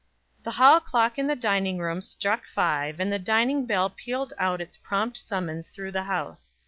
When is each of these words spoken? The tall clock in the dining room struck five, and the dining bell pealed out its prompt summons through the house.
The 0.41 0.53
tall 0.53 0.79
clock 0.79 1.19
in 1.19 1.27
the 1.27 1.35
dining 1.35 1.77
room 1.77 2.01
struck 2.01 2.47
five, 2.47 2.99
and 2.99 3.11
the 3.13 3.19
dining 3.19 3.67
bell 3.67 3.91
pealed 3.91 4.33
out 4.39 4.59
its 4.59 4.75
prompt 4.77 5.15
summons 5.15 5.69
through 5.69 5.91
the 5.91 6.05
house. 6.05 6.57